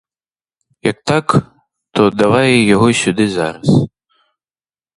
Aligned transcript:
Як 0.91 1.03
так, 1.03 1.37
то 1.91 2.09
давай 2.09 2.61
його 2.63 2.93
сюди 2.93 3.29
зараз. 3.29 3.87